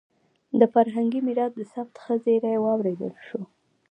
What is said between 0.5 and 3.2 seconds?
د فرهنګي میراث د ثبت ښه زېری واورېدل